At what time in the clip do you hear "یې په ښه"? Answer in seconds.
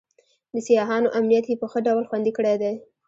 1.51-1.79